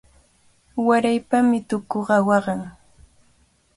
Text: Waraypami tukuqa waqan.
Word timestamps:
Waraypami 0.85 1.59
tukuqa 1.69 2.17
waqan. 2.27 2.61